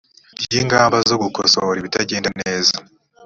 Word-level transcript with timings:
ry 0.43 0.53
ingamba 0.61 0.97
zo 1.09 1.15
gukosora 1.23 1.77
ibitagenda 1.81 2.29
neza 2.41 2.75